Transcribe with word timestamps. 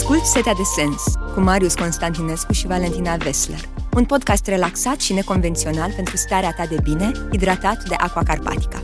Ascult 0.00 0.24
Setea 0.24 0.54
de 0.54 0.62
Sens 0.62 1.02
cu 1.34 1.40
Marius 1.40 1.74
Constantinescu 1.74 2.52
și 2.52 2.66
Valentina 2.66 3.16
Vesler. 3.16 3.60
Un 3.94 4.04
podcast 4.04 4.46
relaxat 4.46 5.00
și 5.00 5.12
neconvențional 5.12 5.92
pentru 5.96 6.16
starea 6.16 6.52
ta 6.52 6.66
de 6.66 6.76
bine, 6.82 7.12
hidratat 7.30 7.82
de 7.88 7.94
Aqua 7.98 8.22
Carpatica. 8.22 8.82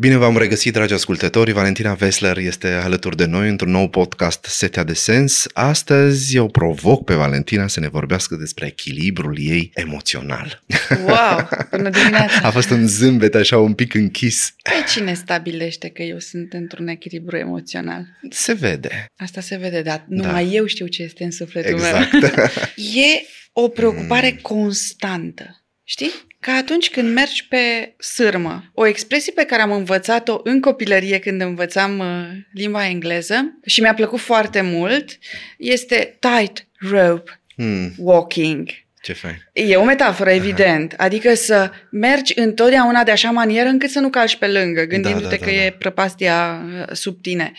Bine 0.00 0.16
v-am 0.16 0.36
regăsit, 0.38 0.72
dragi 0.72 0.92
ascultători. 0.92 1.52
Valentina 1.52 1.94
Vesler 1.94 2.38
este 2.38 2.68
alături 2.68 3.16
de 3.16 3.24
noi 3.24 3.48
într-un 3.48 3.70
nou 3.70 3.88
podcast 3.88 4.44
Setea 4.44 4.84
de 4.84 4.92
Sens. 4.94 5.46
Astăzi 5.52 6.36
eu 6.36 6.48
provoc 6.48 7.04
pe 7.04 7.14
Valentina 7.14 7.66
să 7.66 7.80
ne 7.80 7.88
vorbească 7.88 8.36
despre 8.36 8.66
echilibrul 8.66 9.36
ei 9.38 9.70
emoțional. 9.74 10.62
Wow! 11.06 11.48
Bună 11.70 11.90
dimineața! 11.90 12.40
A 12.48 12.50
fost 12.50 12.70
un 12.70 12.86
zâmbet 12.86 13.34
așa 13.34 13.58
un 13.58 13.72
pic 13.74 13.94
închis. 13.94 14.54
Pe 14.62 14.70
cine 14.92 15.14
stabilește 15.14 15.88
că 15.88 16.02
eu 16.02 16.18
sunt 16.18 16.52
într-un 16.52 16.88
echilibru 16.88 17.36
emoțional? 17.36 18.06
Se 18.30 18.52
vede. 18.52 19.06
Asta 19.16 19.40
se 19.40 19.56
vede, 19.56 19.82
dar 19.82 20.04
numai 20.08 20.44
Da. 20.44 20.50
eu 20.54 20.66
știu 20.66 20.86
ce 20.86 21.02
este 21.02 21.24
în 21.24 21.30
sufletul 21.30 21.72
Exact. 21.72 22.12
meu. 22.12 22.30
E 23.04 23.26
o 23.52 23.68
preocupare 23.68 24.38
constantă. 24.42 25.64
Știi? 25.90 26.10
Ca 26.40 26.52
atunci 26.52 26.90
când 26.90 27.12
mergi 27.12 27.46
pe 27.48 27.94
sârmă. 27.98 28.70
O 28.74 28.86
expresie 28.86 29.32
pe 29.32 29.44
care 29.44 29.62
am 29.62 29.72
învățat-o 29.72 30.40
în 30.44 30.60
copilărie 30.60 31.18
când 31.18 31.40
învățam 31.40 31.98
uh, 31.98 32.28
limba 32.52 32.86
engleză 32.86 33.58
și 33.66 33.80
mi-a 33.80 33.94
plăcut 33.94 34.18
foarte 34.20 34.60
mult 34.60 35.18
este 35.56 36.18
tight 36.18 36.66
rope 36.90 37.40
Hmm, 37.56 37.92
walking. 37.98 38.68
ce 39.02 39.12
fain. 39.12 39.50
E 39.52 39.76
o 39.76 39.84
metaforă, 39.84 40.30
evident. 40.30 40.92
Adică 40.92 41.34
să 41.34 41.70
mergi 41.90 42.38
întotdeauna 42.38 43.02
de 43.02 43.10
așa 43.10 43.30
manieră 43.30 43.68
încât 43.68 43.90
să 43.90 44.00
nu 44.00 44.10
calci 44.10 44.36
pe 44.36 44.46
lângă, 44.46 44.82
gândindu-te 44.84 45.24
da, 45.24 45.30
da, 45.30 45.36
că 45.36 45.44
da. 45.44 45.64
e 45.64 45.76
prăpastia 45.78 46.62
uh, 46.64 46.92
sub 46.92 47.22
tine. 47.22 47.52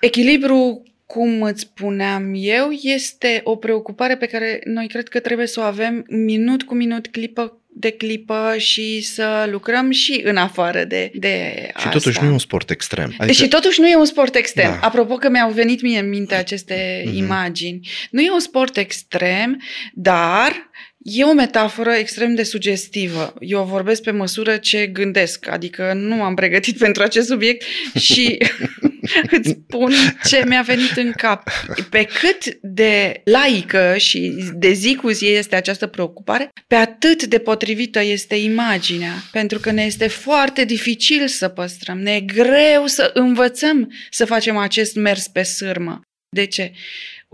Echilibru, 0.00 0.82
cum 1.06 1.42
îți 1.42 1.60
spuneam 1.60 2.32
eu, 2.36 2.70
este 2.70 3.40
o 3.44 3.56
preocupare 3.56 4.16
pe 4.16 4.26
care 4.26 4.60
noi 4.64 4.88
cred 4.88 5.08
că 5.08 5.18
trebuie 5.20 5.46
să 5.46 5.60
o 5.60 5.62
avem 5.62 6.04
minut 6.08 6.62
cu 6.62 6.74
minut, 6.74 7.06
clipă 7.06 7.58
de 7.76 7.90
clipă 7.90 8.54
și 8.58 9.00
să 9.00 9.48
lucrăm 9.50 9.90
și 9.90 10.20
în 10.24 10.36
afară 10.36 10.84
de, 10.84 11.10
de 11.14 11.54
Și 11.66 11.70
asta. 11.72 11.88
totuși 11.88 12.18
nu 12.22 12.28
e 12.28 12.30
un 12.30 12.38
sport 12.38 12.70
extrem. 12.70 13.14
Adică... 13.18 13.32
Și 13.42 13.48
totuși 13.48 13.80
nu 13.80 13.88
e 13.88 13.96
un 13.96 14.04
sport 14.04 14.34
extrem. 14.34 14.70
Da. 14.70 14.78
Da. 14.80 14.86
Apropo 14.86 15.14
că 15.14 15.28
mi-au 15.28 15.50
venit 15.50 15.82
mie 15.82 15.98
în 15.98 16.08
minte 16.08 16.34
aceste 16.34 17.02
Mhm. 17.04 17.12
mm-hmm. 17.12 17.18
imagini. 17.18 17.88
Nu 18.10 18.20
e 18.20 18.30
un 18.30 18.40
sport 18.40 18.76
extrem, 18.76 19.62
dar 19.94 20.70
e 20.98 21.24
o 21.24 21.32
metaforă 21.32 21.90
extrem 21.92 22.34
de 22.34 22.42
sugestivă. 22.42 23.34
Eu 23.40 23.64
vorbesc 23.64 24.02
pe 24.02 24.10
măsură 24.10 24.56
ce 24.56 24.86
gândesc, 24.86 25.48
adică 25.50 25.92
nu 25.96 26.22
am 26.22 26.34
pregătit 26.34 26.78
pentru 26.84 27.02
acest 27.02 27.26
subiect 27.28 27.64
și 27.98 28.38
îți 29.36 29.48
spun 29.48 29.92
ce 30.24 30.44
mi-a 30.46 30.62
venit 30.62 30.96
în 30.96 31.12
cap. 31.12 31.50
Pe 31.90 32.04
cât 32.04 32.58
de 32.62 33.20
laică 33.24 33.96
și 33.96 34.34
de 34.54 34.72
zi 34.72 34.94
cu 34.94 35.10
zi 35.10 35.26
este 35.26 35.56
această 35.56 35.86
preocupare, 35.86 36.48
pe 36.66 36.74
atât 36.74 37.24
de 37.24 37.38
potrivită 37.38 38.02
este 38.02 38.34
imaginea, 38.34 39.12
pentru 39.32 39.58
că 39.58 39.70
ne 39.70 39.82
este 39.82 40.06
foarte 40.06 40.64
dificil 40.64 41.28
să 41.28 41.48
păstrăm, 41.48 41.98
ne 41.98 42.14
e 42.14 42.20
greu 42.20 42.86
să 42.86 43.10
învățăm 43.14 43.92
să 44.10 44.24
facem 44.24 44.56
acest 44.56 44.94
mers 44.94 45.28
pe 45.28 45.42
sârmă. 45.42 46.00
De 46.28 46.46
ce? 46.46 46.72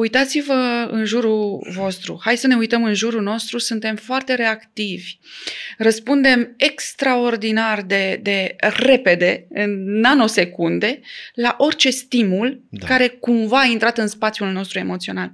Uitați-vă 0.00 0.88
în 0.90 1.04
jurul 1.04 1.66
vostru. 1.74 2.20
Hai 2.22 2.36
să 2.36 2.46
ne 2.46 2.54
uităm 2.54 2.84
în 2.84 2.94
jurul 2.94 3.22
nostru. 3.22 3.58
Suntem 3.58 3.96
foarte 3.96 4.34
reactivi. 4.34 5.18
Răspundem 5.78 6.54
extraordinar 6.56 7.82
de, 7.82 8.20
de 8.22 8.56
repede, 8.58 9.46
în 9.50 10.00
nanosecunde, 10.00 11.00
la 11.34 11.54
orice 11.58 11.90
stimul 11.90 12.64
Da. 12.70 12.78
da. 12.80 12.86
care 12.86 13.08
cumva 13.08 13.60
a 13.60 13.64
intrat 13.64 13.98
în 13.98 14.06
spațiul 14.06 14.48
nostru 14.48 14.78
emoțional. 14.78 15.32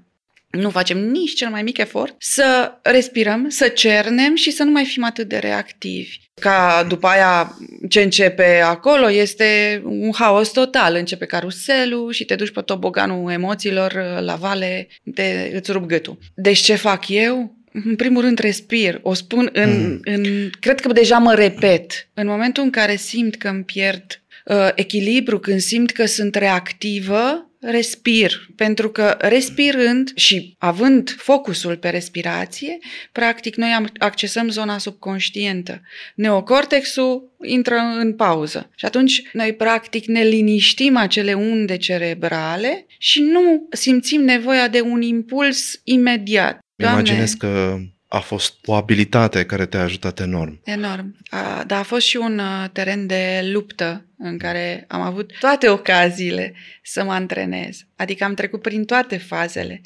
Nu 0.51 0.71
facem 0.71 0.99
nici 0.99 1.35
cel 1.35 1.49
mai 1.49 1.63
mic 1.63 1.79
efort 1.79 2.15
să 2.19 2.73
respirăm, 2.83 3.49
să 3.49 3.69
cernem 3.69 4.35
și 4.35 4.51
să 4.51 4.63
nu 4.63 4.71
mai 4.71 4.85
fim 4.85 5.05
atât 5.05 5.29
de 5.29 5.37
reactivi. 5.39 6.19
Ca 6.41 6.85
după 6.89 7.07
aia 7.07 7.59
ce 7.89 8.01
începe 8.03 8.61
acolo 8.65 9.11
este 9.11 9.83
un 9.85 10.11
haos 10.15 10.51
total. 10.51 10.95
Începe 10.95 11.27
caruselul 11.27 12.13
și 12.13 12.25
te 12.25 12.35
duci 12.35 12.51
pe 12.51 12.61
toboganul 12.61 13.31
emoțiilor 13.31 14.19
la 14.21 14.35
vale, 14.35 14.89
te, 15.15 15.51
îți 15.55 15.73
rup 15.73 15.85
gâtul. 15.85 16.19
Deci 16.35 16.59
ce 16.59 16.75
fac 16.75 17.09
eu? 17.09 17.55
În 17.85 17.97
primul 17.97 18.23
rând 18.23 18.39
respir. 18.39 18.99
O 19.03 19.15
spun 19.15 19.51
în, 19.53 19.71
Mm. 19.71 19.87
mm. 19.87 20.01
în... 20.05 20.51
Cred 20.61 20.81
că 20.81 20.93
deja 20.93 21.19
mă 21.19 21.35
repet. 21.35 22.09
În 22.15 22.27
momentul 22.27 22.63
în 22.63 22.71
care 22.71 22.97
simt 22.97 23.37
că 23.37 23.49
îmi 23.49 23.65
pierd 23.65 24.23
uh, 24.45 24.69
echilibru, 24.75 25.39
când 25.39 25.61
simt 25.61 25.91
că 25.91 26.07
sunt 26.07 26.35
reactivă, 26.35 27.51
respir. 27.61 28.49
Pentru 28.57 28.91
că 28.91 29.17
respirând 29.21 30.13
și 30.15 30.55
având 30.59 31.11
focusul 31.19 31.77
pe 31.77 31.89
respirație, 31.89 32.79
practic 33.13 33.57
noi 33.57 33.71
am- 33.71 33.91
accesăm 33.99 34.49
zona 34.49 34.79
subconștientă. 34.79 35.81
Neocortexul 36.15 37.35
intră 37.43 37.75
în 37.99 38.15
pauză. 38.15 38.71
Și 38.75 38.85
atunci 38.85 39.23
noi 39.33 39.53
practic 39.55 40.07
ne 40.07 40.23
liniștim 40.23 40.97
acele 40.97 41.33
unde 41.35 41.77
cerebrale 41.77 42.87
și 42.99 43.21
nu 43.21 43.69
simțim 43.71 44.21
nevoia 44.21 44.69
de 44.69 44.81
un 44.81 45.03
impuls 45.03 45.81
imediat. 45.85 46.59
Îmi 46.77 46.91
Imaginez 46.91 47.33
că 47.33 47.79
a 48.09 48.19
fost 48.19 48.55
o 48.65 48.75
abilitate 48.75 49.47
care 49.47 49.67
te-a 49.67 49.83
ajutat 49.83 50.21
enorm. 50.21 50.61
Enorm. 50.65 51.17
A, 51.29 51.65
dar 51.67 51.79
a 51.79 51.83
fost 51.83 52.07
și 52.07 52.17
un 52.17 52.39
uh, 52.39 52.69
teren 52.73 53.07
de 53.07 53.41
luptă 53.53 54.07
în 54.19 54.39
care 54.39 54.85
am 54.89 55.01
avut 55.01 55.33
toate 55.39 55.69
ocaziile 55.69 56.55
să 56.83 57.05
mă 57.05 57.13
antrenez. 57.13 57.87
Adică 57.97 58.25
am 58.25 58.35
trecut 58.35 58.63
prin 58.63 58.85
toate 58.85 59.17
fazele. 59.17 59.81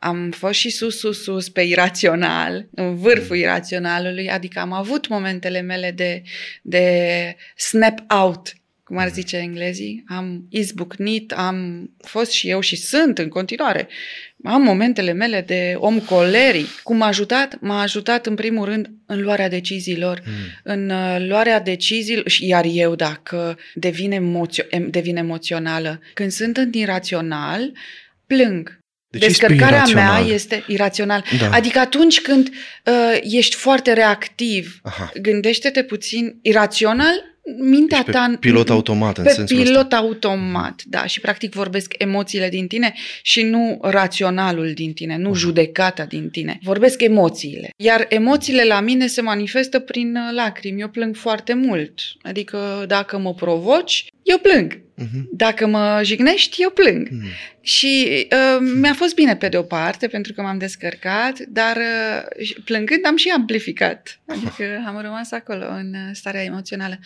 Am 0.00 0.30
fost 0.30 0.58
și 0.58 0.70
sus, 0.70 0.98
sus, 0.98 1.22
sus 1.22 1.48
pe 1.48 1.60
irațional, 1.60 2.68
în 2.74 2.96
vârful 2.96 3.36
iraționalului, 3.36 4.30
adică 4.30 4.60
am 4.60 4.72
avut 4.72 5.08
momentele 5.08 5.60
mele 5.60 5.90
de, 5.90 6.22
de 6.62 7.36
snap 7.56 7.98
out, 8.08 8.52
cum 8.84 8.96
ar 8.96 9.08
zice 9.10 9.36
englezii. 9.36 10.04
Am 10.06 10.46
izbucnit, 10.50 11.32
am 11.32 11.90
fost 12.02 12.30
și 12.30 12.48
eu 12.48 12.60
și 12.60 12.76
sunt 12.76 13.18
în 13.18 13.28
continuare. 13.28 13.88
Am 14.44 14.62
momentele 14.62 15.12
mele 15.12 15.40
de 15.46 15.74
om 15.76 15.98
coleric. 16.00 16.68
Cum 16.82 16.96
m-a 16.96 17.06
ajutat? 17.06 17.60
M-a 17.60 17.80
ajutat 17.80 18.26
în 18.26 18.34
primul 18.34 18.64
rând 18.64 18.90
în 19.06 19.20
luarea 19.22 19.48
deciziilor, 19.48 20.20
Hmm. 20.24 20.32
în 20.62 20.90
uh, 20.90 21.16
luarea 21.28 21.60
deciziilor, 21.60 22.28
și 22.28 22.46
iar 22.46 22.64
eu 22.68 22.94
dacă 22.94 23.58
devin, 23.74 24.12
emoțio- 24.12 24.66
em- 24.76 24.90
devin 24.90 25.16
emoțională, 25.16 26.00
când 26.14 26.30
sunt 26.30 26.56
în 26.56 26.70
irațional, 26.72 27.72
plâng. 28.26 28.78
De 29.18 29.26
ce 29.26 29.32
spui 29.32 29.46
Descărcarea 29.48 29.76
irațional? 29.78 30.22
mea 30.22 30.34
este 30.34 30.64
irațional. 30.66 31.24
Da. 31.38 31.50
Adică 31.50 31.78
atunci 31.78 32.20
când 32.20 32.48
uh, 32.48 33.18
ești 33.22 33.56
foarte 33.56 33.92
reactiv, 33.92 34.80
Aha. 34.82 35.12
gândește-te 35.22 35.82
puțin 35.82 36.38
irațional, 36.42 37.32
mintea 37.58 37.96
Deci 37.96 38.06
pe 38.06 38.12
ta... 38.12 38.36
pilot 38.40 38.70
automat, 38.70 39.18
în 39.18 39.24
pe 39.24 39.30
sensul 39.30 39.56
pilot 39.56 39.82
ăsta. 39.82 39.96
automat, 39.96 40.82
da, 40.84 41.06
și 41.06 41.20
practic 41.20 41.52
vorbesc 41.52 41.94
emoțiile 41.98 42.48
din 42.48 42.66
tine 42.66 42.94
și 43.22 43.42
nu 43.42 43.78
raționalul 43.82 44.72
din 44.72 44.92
tine, 44.92 45.16
nu 45.16 45.34
judecata 45.34 46.04
din 46.04 46.28
tine. 46.30 46.58
Vorbesc 46.62 47.02
emoțiile. 47.02 47.70
Iar 47.76 48.06
emoțiile 48.08 48.64
la 48.64 48.80
mine 48.80 49.06
se 49.06 49.20
manifestă 49.20 49.78
prin 49.78 50.16
uh, 50.16 50.34
lacrimi. 50.34 50.80
Eu 50.80 50.88
plâng 50.88 51.16
foarte 51.16 51.54
mult. 51.54 52.00
Adică 52.22 52.84
dacă 52.86 53.18
mă 53.18 53.34
provoci, 53.34 54.06
eu 54.22 54.38
plâng. 54.38 54.83
Mhm. 54.94 55.28
Dacă 55.32 55.66
mă 55.66 56.00
jignești, 56.04 56.62
eu 56.62 56.70
plâng. 56.70 57.08
Hmm. 57.08 57.22
Și 57.60 58.26
uh, 58.32 58.66
mi-a 58.80 58.94
fost 58.94 59.14
bine 59.14 59.36
pe 59.36 59.48
de 59.48 59.56
o 59.56 59.62
parte, 59.62 60.06
pentru 60.06 60.32
că 60.32 60.42
m-am 60.42 60.58
descărcat, 60.58 61.38
dar 61.38 61.76
uh, 61.76 62.44
și- 62.44 62.60
plângând 62.64 63.06
am 63.06 63.16
și 63.16 63.28
amplificat. 63.28 64.20
Adică 64.26 64.64
am 64.88 65.00
rămas 65.00 65.32
acolo, 65.32 65.66
în 65.68 65.94
uh, 65.94 66.10
starea 66.12 66.42
emoțională. 66.42 66.98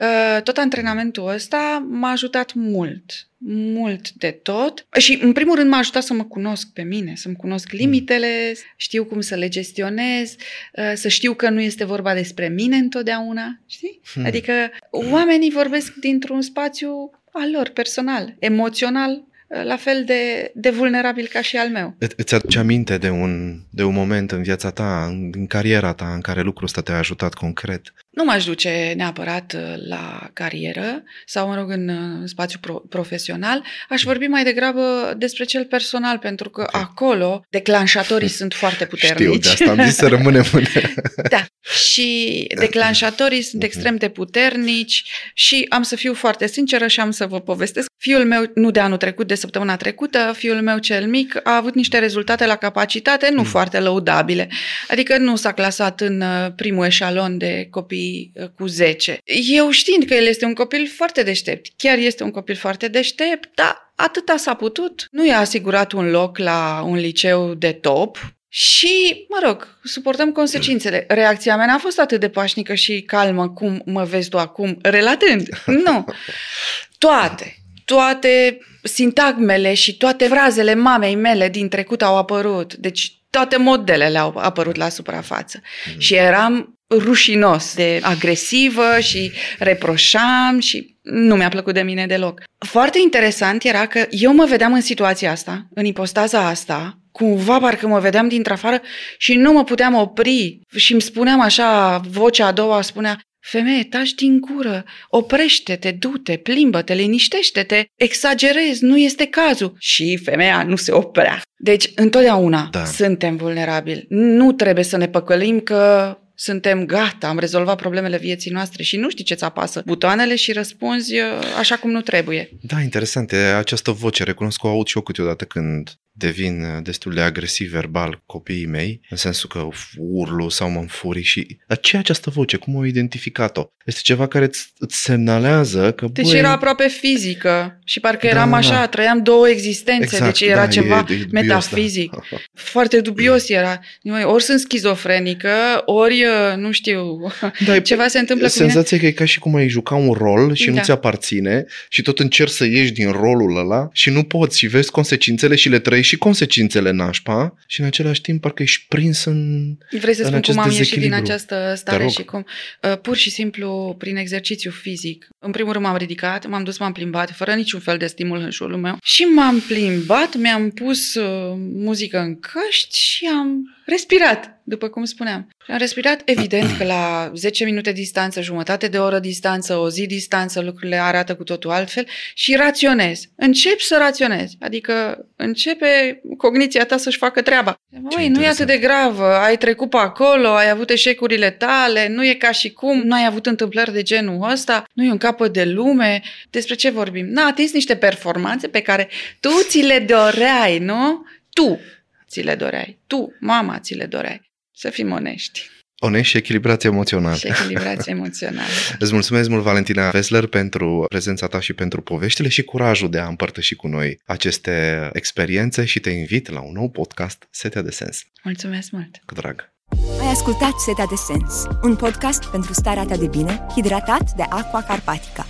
Uh, 0.00 0.42
tot 0.42 0.56
antrenamentul 0.56 1.28
ăsta 1.28 1.86
m-a 1.90 2.10
ajutat 2.10 2.52
mult, 2.54 3.26
mult 3.48 4.10
de 4.12 4.30
tot. 4.30 4.86
Și, 4.98 5.18
în 5.22 5.32
primul 5.32 5.54
rând, 5.56 5.70
m-a 5.70 5.78
ajutat 5.78 6.02
să 6.02 6.12
mă 6.12 6.24
cunosc 6.24 6.72
pe 6.72 6.82
mine, 6.82 7.12
să-mi 7.16 7.36
cunosc 7.36 7.70
limitele, 7.70 8.54
știu 8.76 9.04
cum 9.04 9.20
să 9.20 9.34
le 9.34 9.48
gestionez, 9.48 10.34
uh, 10.72 10.92
să 10.94 11.08
știu 11.08 11.34
că 11.34 11.50
nu 11.50 11.60
este 11.60 11.84
vorba 11.84 12.14
despre 12.14 12.48
mine 12.48 12.76
întotdeauna, 12.76 13.60
știi? 13.66 14.00
Hmm. 14.12 14.24
Adică 14.24 14.52
oamenii 14.90 15.50
vorbesc 15.50 15.94
dintr-un 15.94 16.42
spațiu 16.42 17.10
al 17.32 17.50
lor, 17.50 17.68
personal, 17.68 18.34
emoțional, 18.38 19.24
la 19.64 19.76
fel 19.76 20.04
de, 20.04 20.50
de 20.54 20.70
vulnerabil 20.70 21.26
ca 21.32 21.40
și 21.40 21.56
al 21.56 21.68
meu. 21.68 21.96
Î- 22.04 22.14
Îți 22.16 22.34
aduce 22.34 22.58
aminte 22.58 22.98
de 22.98 23.10
un, 23.10 23.60
de 23.70 23.82
un 23.84 23.94
moment 23.94 24.32
în 24.32 24.42
viața 24.42 24.70
ta, 24.70 25.04
în, 25.08 25.30
în 25.32 25.46
cariera 25.46 25.92
ta, 25.92 26.12
în 26.14 26.20
care 26.20 26.40
lucrul 26.42 26.64
ăsta 26.64 26.80
te-a 26.80 26.98
ajutat 26.98 27.34
concret? 27.34 27.92
Nu 28.16 28.24
m-aș 28.24 28.44
duce 28.44 28.92
neapărat 28.96 29.52
uh, 29.56 29.74
la 29.88 30.30
carieră 30.32 31.02
sau, 31.26 31.48
mă 31.48 31.54
rog, 31.54 31.70
în 31.70 31.88
uh, 31.88 32.22
spațiu 32.24 32.58
pro- 32.60 32.82
profesional. 32.88 33.64
Aș 33.88 34.02
vorbi 34.02 34.26
mai 34.26 34.44
degrabă 34.44 35.14
despre 35.16 35.44
cel 35.44 35.64
personal, 35.64 36.18
pentru 36.18 36.50
că 36.50 36.60
okay. 36.60 36.80
acolo 36.80 37.44
declanșatorii 37.50 38.28
sunt 38.28 38.54
foarte 38.54 38.86
puternici. 38.92 39.46
Știu, 39.46 39.64
de 39.64 39.70
asta 39.70 39.82
am 39.82 39.88
zis 39.88 39.96
să 39.96 40.08
rămânem 40.08 40.44
în... 40.52 40.64
da, 41.34 41.44
și 41.88 42.46
declanșatorii 42.58 43.42
sunt 43.42 43.62
mhm. 43.62 43.70
extrem 43.70 43.96
de 43.96 44.08
puternici 44.08 45.02
și 45.34 45.66
am 45.68 45.82
să 45.82 45.96
fiu 45.96 46.14
foarte 46.14 46.46
sinceră 46.46 46.86
și 46.86 47.00
am 47.00 47.10
să 47.10 47.26
vă 47.26 47.40
povestesc. 47.40 47.86
Fiul 47.96 48.24
meu, 48.24 48.50
nu 48.54 48.70
de 48.70 48.80
anul 48.80 48.96
trecut, 48.96 49.26
de 49.26 49.34
săptămâna 49.34 49.76
trecută, 49.76 50.32
fiul 50.36 50.60
meu 50.60 50.78
cel 50.78 51.06
mic 51.06 51.40
a 51.42 51.56
avut 51.56 51.74
niște 51.74 51.98
rezultate 51.98 52.46
la 52.46 52.56
capacitate 52.56 53.30
nu 53.30 53.40
mm. 53.40 53.44
foarte 53.44 53.78
lăudabile. 53.78 54.48
Adică 54.88 55.18
nu 55.18 55.36
s-a 55.36 55.52
clasat 55.52 56.00
în 56.00 56.20
uh, 56.20 56.52
primul 56.56 56.84
eșalon 56.84 57.38
de 57.38 57.66
copii 57.70 58.32
uh, 58.34 58.48
cu 58.56 58.66
10. 58.66 59.18
Eu 59.56 59.70
știind 59.70 60.04
că 60.04 60.14
el 60.14 60.26
este 60.26 60.44
un 60.44 60.54
copil 60.54 60.88
foarte 60.96 61.22
deștept, 61.22 61.66
chiar 61.76 61.98
este 61.98 62.22
un 62.22 62.30
copil 62.30 62.54
foarte 62.54 62.88
deștept, 62.88 63.50
dar 63.54 63.92
atâta 63.94 64.36
s-a 64.36 64.54
putut. 64.54 65.06
Nu 65.10 65.26
i-a 65.26 65.38
asigurat 65.38 65.92
un 65.92 66.10
loc 66.10 66.38
la 66.38 66.82
un 66.86 66.96
liceu 66.96 67.54
de 67.54 67.72
top, 67.72 68.18
și, 68.48 69.26
mă 69.28 69.40
rog, 69.46 69.78
suportăm 69.84 70.32
consecințele. 70.32 71.04
Reacția 71.08 71.56
mea 71.56 71.66
n-a 71.66 71.78
fost 71.78 72.00
atât 72.00 72.20
de 72.20 72.28
pașnică 72.28 72.74
și 72.74 73.02
calmă 73.02 73.48
cum 73.48 73.82
mă 73.84 74.04
vezi 74.04 74.28
tu 74.28 74.38
acum, 74.38 74.78
relatând. 74.82 75.48
Nu. 75.66 76.04
Toate, 76.98 77.56
toate 77.86 78.58
sintagmele 78.82 79.74
și 79.74 79.96
toate 79.96 80.24
frazele 80.24 80.74
mamei 80.74 81.14
mele 81.14 81.48
din 81.48 81.68
trecut 81.68 82.02
au 82.02 82.16
apărut. 82.16 82.74
Deci 82.74 83.20
toate 83.30 83.56
modelele 83.56 84.18
au 84.18 84.36
apărut 84.36 84.76
la 84.76 84.88
suprafață. 84.88 85.60
Mm. 85.94 86.00
Și 86.00 86.14
eram 86.14 86.78
rușinos 86.90 87.74
de 87.74 88.00
agresivă 88.02 89.00
și 89.00 89.32
reproșam 89.58 90.58
și 90.58 90.96
nu 91.02 91.36
mi-a 91.36 91.48
plăcut 91.48 91.74
de 91.74 91.82
mine 91.82 92.06
deloc. 92.06 92.42
Foarte 92.58 92.98
interesant 93.02 93.64
era 93.64 93.86
că 93.86 94.06
eu 94.10 94.34
mă 94.34 94.44
vedeam 94.44 94.72
în 94.72 94.80
situația 94.80 95.30
asta, 95.30 95.66
în 95.74 95.84
ipostaza 95.84 96.46
asta, 96.46 96.98
cumva 97.12 97.58
parcă 97.58 97.86
mă 97.86 97.98
vedeam 98.00 98.28
dintr-afară 98.28 98.80
și 99.18 99.34
nu 99.34 99.52
mă 99.52 99.64
puteam 99.64 99.94
opri 99.94 100.60
și 100.76 100.92
îmi 100.92 101.02
spuneam 101.02 101.40
așa, 101.40 102.00
vocea 102.08 102.46
a 102.46 102.52
doua 102.52 102.80
spunea, 102.82 103.20
Femeie, 103.48 103.84
taci 103.84 104.14
din 104.14 104.40
gură, 104.40 104.84
oprește-te, 105.08 105.90
du-te, 105.90 106.36
plimbă-te, 106.36 106.94
liniștește-te, 106.94 107.84
exagerezi, 107.94 108.84
nu 108.84 108.98
este 108.98 109.26
cazul. 109.26 109.76
Și 109.78 110.20
femeia 110.24 110.62
nu 110.62 110.76
se 110.76 110.92
oprea. 110.92 111.42
Deci, 111.58 111.90
întotdeauna 111.94 112.68
da. 112.70 112.84
suntem 112.84 113.36
vulnerabili. 113.36 114.06
Nu 114.08 114.52
trebuie 114.52 114.84
să 114.84 114.96
ne 114.96 115.08
păcălim 115.08 115.60
că 115.60 116.16
suntem 116.34 116.86
gata, 116.86 117.28
am 117.28 117.38
rezolvat 117.38 117.76
problemele 117.76 118.18
vieții 118.18 118.50
noastre 118.50 118.82
și 118.82 118.96
nu 118.96 119.10
știi 119.10 119.24
ce-ți 119.24 119.44
apasă 119.44 119.82
butoanele 119.84 120.36
și 120.36 120.52
răspunzi 120.52 121.14
uh, 121.14 121.26
așa 121.58 121.76
cum 121.76 121.90
nu 121.90 122.00
trebuie. 122.00 122.48
Da, 122.62 122.80
interesant. 122.80 123.32
E 123.32 123.36
această 123.36 123.90
voce, 123.90 124.24
recunosc 124.24 124.60
că 124.60 124.66
o 124.66 124.70
aud 124.70 124.86
și 124.86 124.96
eu 124.96 125.02
câteodată 125.02 125.44
când 125.44 125.90
devin 126.18 126.62
uh, 126.62 126.82
destul 126.82 127.14
de 127.14 127.20
agresiv 127.20 127.70
verbal 127.70 128.22
copiii 128.26 128.66
mei, 128.66 129.00
în 129.10 129.16
sensul 129.16 129.48
că 129.48 129.68
urlu 129.98 130.48
sau 130.48 130.70
mă 130.70 130.80
înfuri 130.80 131.22
și... 131.22 131.58
Dar 131.66 131.78
ce 131.78 131.96
această 131.96 132.30
voce? 132.30 132.56
Cum 132.56 132.76
au 132.76 132.82
identificat-o? 132.82 133.70
Este 133.84 134.00
ceva 134.02 134.26
care 134.26 134.44
îți, 134.44 134.72
îți 134.78 135.02
semnalează 135.02 135.92
că... 135.92 136.06
Deci 136.12 136.24
băi, 136.24 136.38
era 136.38 136.50
aproape 136.50 136.88
fizică 136.88 137.78
și 137.84 138.00
parcă 138.00 138.26
da, 138.26 138.32
eram 138.32 138.50
da, 138.50 138.56
așa, 138.56 138.74
da. 138.74 138.86
trăiam 138.86 139.22
două 139.22 139.48
existențe, 139.48 140.02
exact, 140.04 140.24
deci 140.24 140.48
era 140.48 140.60
da, 140.60 140.66
ceva 140.66 140.96
e, 141.08 141.12
e 141.12 141.16
dubios, 141.16 141.30
metafizic. 141.30 142.10
Da. 142.10 142.36
Foarte 142.52 143.00
dubios 143.00 143.48
era. 143.48 143.80
Ori 144.24 144.42
sunt 144.42 144.60
schizofrenică, 144.60 145.82
ori, 145.84 146.24
uh, 146.24 146.56
nu 146.56 146.72
știu, 146.72 147.32
da, 147.66 147.78
ceva 147.90 148.08
se 148.08 148.18
întâmplă 148.18 148.48
cu 148.48 148.62
mine. 148.62 148.82
că 148.82 149.06
e 149.06 149.10
ca 149.10 149.24
și 149.24 149.38
cum 149.38 149.54
ai 149.54 149.68
juca 149.68 149.94
un 149.94 150.12
rol 150.12 150.54
și 150.54 150.66
da. 150.66 150.72
nu 150.72 150.82
ți 150.82 150.90
aparține 150.90 151.64
și 151.88 152.02
tot 152.02 152.18
încerci 152.18 152.50
să 152.50 152.64
ieși 152.64 152.92
din 152.92 153.10
rolul 153.10 153.56
ăla 153.56 153.88
și 153.92 154.10
nu 154.10 154.22
poți 154.22 154.58
și 154.58 154.66
vezi 154.66 154.90
consecințele 154.90 155.54
și 155.54 155.68
le 155.68 155.78
trăiești 155.78 156.05
și 156.06 156.16
consecințele 156.16 156.90
nașpa 156.90 157.54
și 157.66 157.80
în 157.80 157.86
același 157.86 158.20
timp 158.20 158.40
parcă 158.40 158.62
ești 158.62 158.84
prins 158.88 159.24
în 159.24 159.72
Vrei 159.90 160.14
să 160.14 160.22
în 160.22 160.28
spun 160.28 160.40
cum 160.40 160.58
am 160.58 160.70
ieșit 160.70 161.00
din 161.00 161.12
această 161.12 161.74
stare 161.76 162.08
și 162.08 162.24
cum? 162.24 162.46
Uh, 162.82 162.98
pur 162.98 163.16
și 163.16 163.30
simplu 163.30 163.94
prin 163.98 164.16
exercițiu 164.16 164.70
fizic. 164.70 165.28
În 165.38 165.50
primul 165.50 165.72
rând 165.72 165.84
m-am 165.84 165.96
ridicat, 165.96 166.46
m-am 166.46 166.64
dus, 166.64 166.78
m-am 166.78 166.92
plimbat, 166.92 167.30
fără 167.30 167.54
niciun 167.54 167.80
fel 167.80 167.96
de 167.96 168.06
stimul 168.06 168.38
în 168.38 168.50
jurul 168.50 168.76
meu 168.76 168.98
și 169.02 169.22
m-am 169.22 169.60
plimbat, 169.60 170.36
mi-am 170.36 170.70
pus 170.70 171.14
uh, 171.14 171.54
muzică 171.58 172.18
în 172.18 172.40
căști 172.40 173.00
și 173.00 173.26
am 173.26 173.76
respirat 173.86 174.55
după 174.66 174.88
cum 174.88 175.04
spuneam. 175.04 175.48
Și 175.64 175.70
am 175.70 175.78
respirat, 175.78 176.22
evident 176.24 176.76
că 176.78 176.84
la 176.84 177.30
10 177.34 177.64
minute 177.64 177.92
distanță, 177.92 178.40
jumătate 178.40 178.88
de 178.88 178.98
oră 178.98 179.18
distanță, 179.18 179.76
o 179.76 179.90
zi 179.90 180.06
distanță, 180.06 180.60
lucrurile 180.60 180.96
arată 180.96 181.34
cu 181.36 181.44
totul 181.44 181.70
altfel 181.70 182.06
și 182.34 182.54
raționez. 182.54 183.22
Încep 183.36 183.78
să 183.78 183.96
raționezi, 183.98 184.56
adică 184.60 185.26
începe 185.36 186.20
cogniția 186.36 186.84
ta 186.84 186.96
să-și 186.96 187.18
facă 187.18 187.42
treaba. 187.42 187.80
Băi, 188.14 188.28
nu 188.28 188.42
e 188.42 188.46
atât 188.46 188.66
de 188.66 188.78
gravă, 188.78 189.34
ai 189.34 189.56
trecut 189.56 189.90
pe 189.90 189.96
acolo, 189.96 190.48
ai 190.48 190.70
avut 190.70 190.90
eșecurile 190.90 191.50
tale, 191.50 192.08
nu 192.08 192.24
e 192.24 192.34
ca 192.34 192.52
și 192.52 192.72
cum, 192.72 193.00
nu 193.00 193.14
ai 193.14 193.26
avut 193.26 193.46
întâmplări 193.46 193.92
de 193.92 194.02
genul 194.02 194.50
ăsta, 194.50 194.84
nu 194.92 195.04
e 195.04 195.10
un 195.10 195.18
capăt 195.18 195.52
de 195.52 195.64
lume, 195.64 196.22
despre 196.50 196.74
ce 196.74 196.90
vorbim? 196.90 197.26
N-a 197.26 197.46
atins 197.46 197.72
niște 197.72 197.96
performanțe 197.96 198.68
pe 198.68 198.80
care 198.80 199.08
tu 199.40 199.50
ți 199.68 199.80
le 199.80 199.98
doreai, 199.98 200.78
nu? 200.78 201.24
Tu 201.52 201.80
ți 202.28 202.40
le 202.40 202.54
doreai, 202.54 202.98
tu, 203.06 203.36
mama, 203.40 203.78
ți 203.78 203.94
le 203.94 204.06
doreai. 204.06 204.45
Să 204.78 204.90
fim 204.90 205.12
onești. 205.12 205.68
Onești 205.98 206.30
și 206.30 206.36
echilibrați 206.36 206.86
emoțional. 206.86 207.36
Și 207.36 207.46
echilibrați 207.46 208.10
emoțional. 208.10 208.66
Îți 208.98 209.12
mulțumesc 209.12 209.48
mult, 209.48 209.62
Valentina 209.62 210.10
Vesler, 210.10 210.46
pentru 210.46 211.04
prezența 211.08 211.46
ta 211.46 211.60
și 211.60 211.72
pentru 211.72 212.00
poveștile 212.00 212.48
și 212.48 212.62
curajul 212.62 213.10
de 213.10 213.18
a 213.18 213.26
împărtăși 213.26 213.74
cu 213.74 213.86
noi 213.86 214.20
aceste 214.24 215.08
experiențe 215.12 215.84
și 215.84 216.00
te 216.00 216.10
invit 216.10 216.50
la 216.50 216.60
un 216.60 216.72
nou 216.72 216.90
podcast, 216.90 217.48
Setea 217.50 217.82
de 217.82 217.90
Sens. 217.90 218.24
Mulțumesc 218.42 218.90
mult! 218.90 219.20
Cu 219.26 219.34
drag! 219.34 219.72
Ai 220.20 220.26
ascultat 220.26 220.72
Setea 220.86 221.06
de 221.06 221.14
Sens, 221.14 221.66
un 221.82 221.96
podcast 221.96 222.44
pentru 222.44 222.72
starea 222.72 223.04
ta 223.04 223.16
de 223.16 223.26
bine, 223.26 223.66
hidratat 223.74 224.30
de 224.36 224.42
Aqua 224.42 224.82
Carpatica. 224.82 225.46